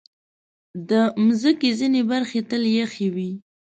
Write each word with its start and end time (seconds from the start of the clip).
د 0.89 0.91
مځکې 1.25 1.69
ځینې 1.79 2.01
برخې 2.11 2.39
تل 2.49 2.63
یخې 2.79 3.07
وي. 3.15 3.31